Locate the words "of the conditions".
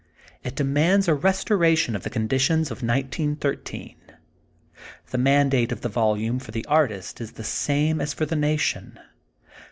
1.95-2.71